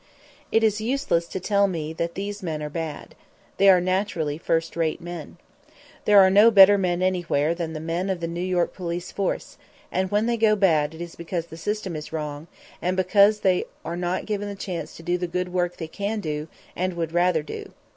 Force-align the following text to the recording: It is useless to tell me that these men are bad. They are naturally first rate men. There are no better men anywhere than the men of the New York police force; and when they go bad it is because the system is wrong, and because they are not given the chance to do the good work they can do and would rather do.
It 0.51 0.63
is 0.63 0.81
useless 0.81 1.27
to 1.27 1.39
tell 1.39 1.67
me 1.67 1.93
that 1.93 2.15
these 2.15 2.41
men 2.41 2.63
are 2.63 2.71
bad. 2.71 3.13
They 3.57 3.69
are 3.69 3.79
naturally 3.79 4.39
first 4.39 4.75
rate 4.75 4.99
men. 4.99 5.37
There 6.05 6.19
are 6.19 6.31
no 6.31 6.49
better 6.49 6.75
men 6.75 7.03
anywhere 7.03 7.53
than 7.53 7.73
the 7.73 7.79
men 7.79 8.09
of 8.09 8.19
the 8.19 8.27
New 8.27 8.41
York 8.41 8.73
police 8.73 9.11
force; 9.11 9.59
and 9.91 10.09
when 10.09 10.25
they 10.25 10.37
go 10.37 10.55
bad 10.55 10.95
it 10.95 11.01
is 11.01 11.13
because 11.13 11.45
the 11.45 11.55
system 11.55 11.95
is 11.95 12.11
wrong, 12.11 12.47
and 12.81 12.97
because 12.97 13.41
they 13.41 13.65
are 13.85 13.95
not 13.95 14.25
given 14.25 14.47
the 14.49 14.55
chance 14.55 14.97
to 14.97 15.03
do 15.03 15.19
the 15.19 15.27
good 15.27 15.53
work 15.53 15.77
they 15.77 15.87
can 15.87 16.19
do 16.19 16.47
and 16.75 16.95
would 16.95 17.11
rather 17.11 17.43
do. 17.43 17.71